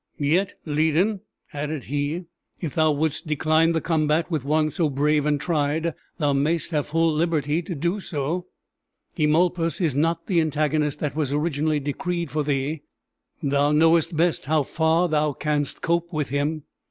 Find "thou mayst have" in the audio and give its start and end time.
6.17-6.87